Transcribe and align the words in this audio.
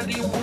Hollywood. 0.00 0.39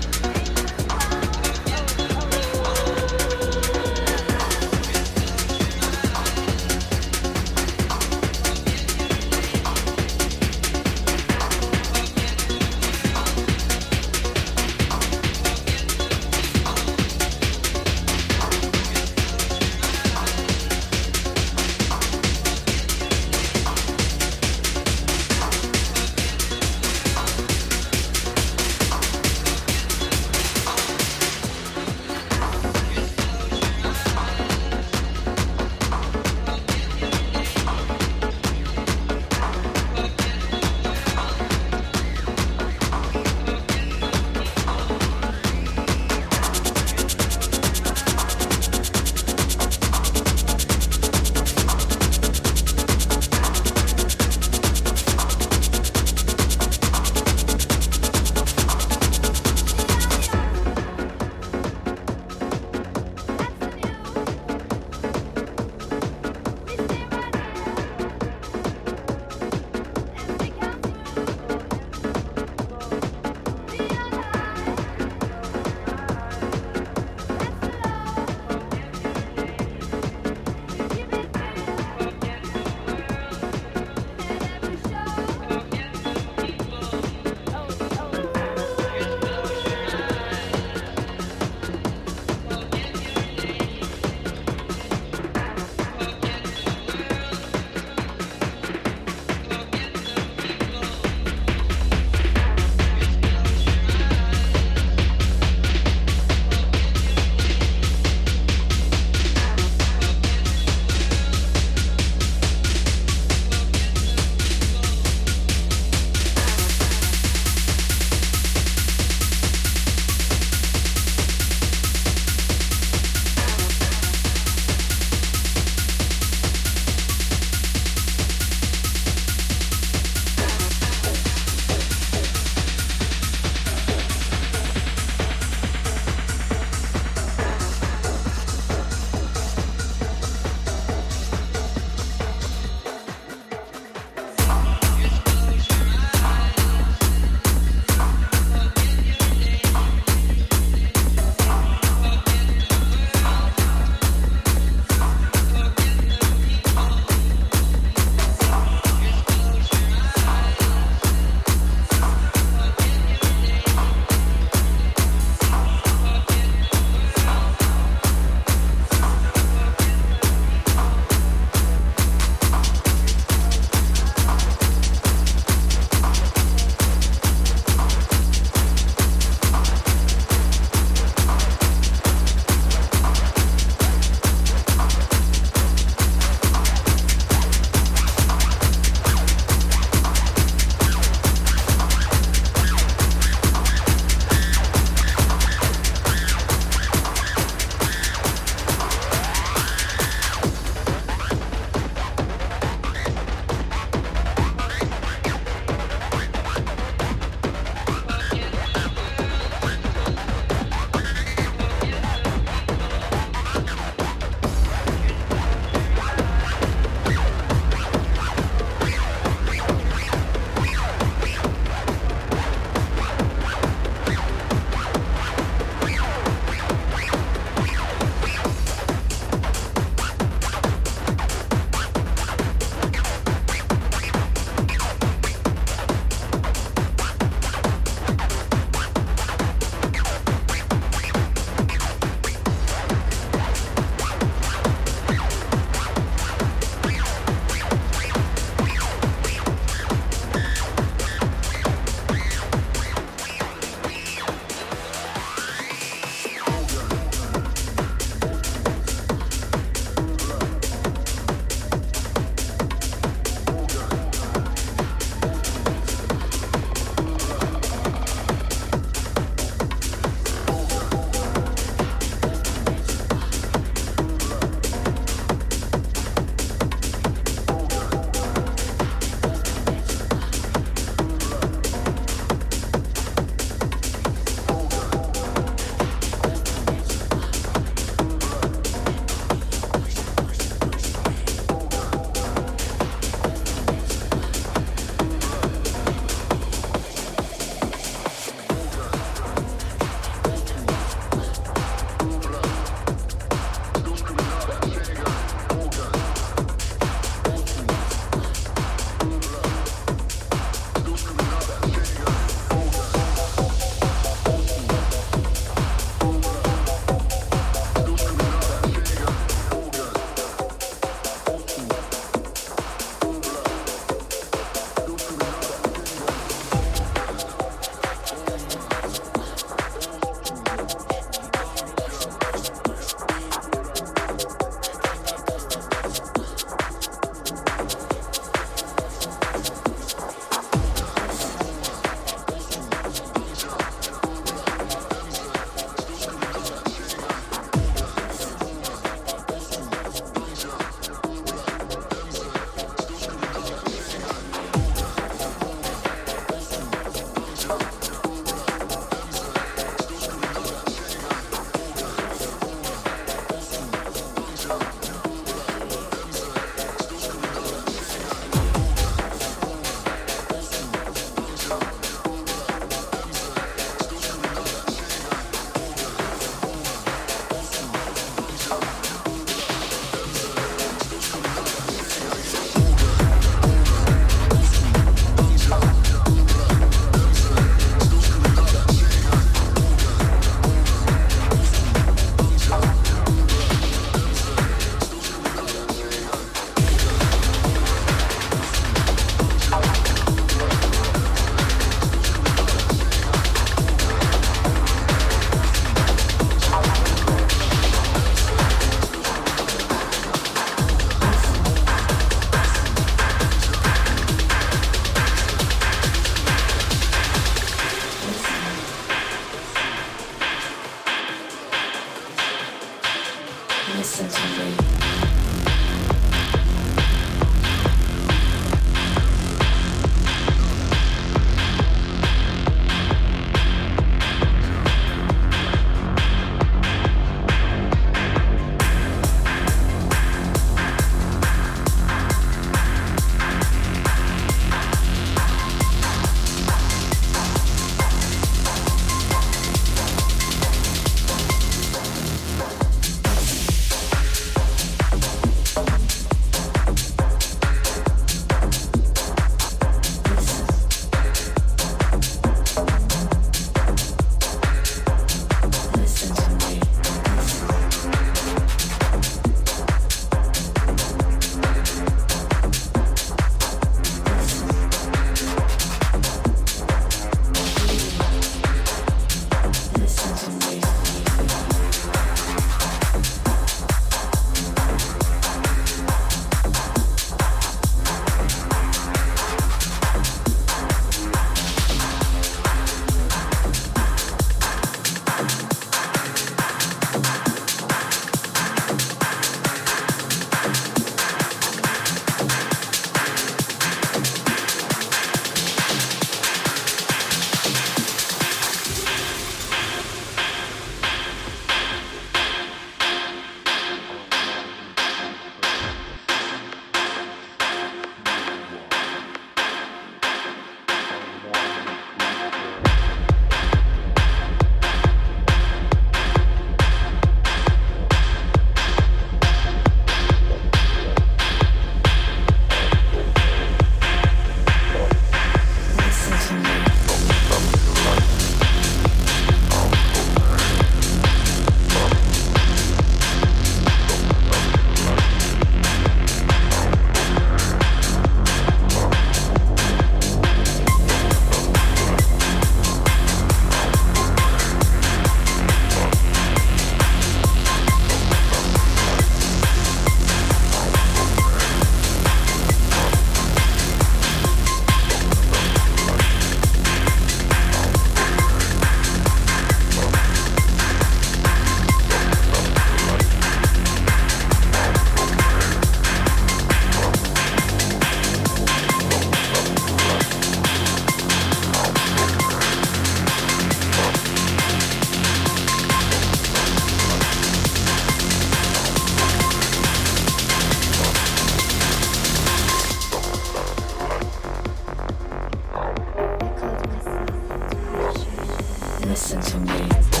listen 598.91 599.21
to 599.21 599.39
me. 599.39 600.00